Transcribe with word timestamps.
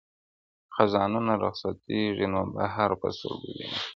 •خزانونه 0.75 1.33
رخصتیږي 1.45 2.27
نوبهار 2.33 2.91
په 3.01 3.07
سترګو 3.15 3.49
وینم- 3.57 3.77